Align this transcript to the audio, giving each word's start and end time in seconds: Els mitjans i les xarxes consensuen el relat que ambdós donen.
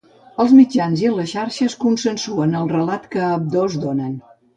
Els 0.43 0.53
mitjans 0.59 1.01
i 1.03 1.11
les 1.17 1.29
xarxes 1.33 1.75
consensuen 1.83 2.57
el 2.61 2.71
relat 2.73 3.05
que 3.13 3.21
ambdós 3.27 3.77
donen. 3.85 4.17